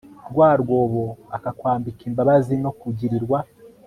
[0.31, 1.03] rwa rwobo
[1.35, 3.39] akakwambika imbabazi no kugirirwa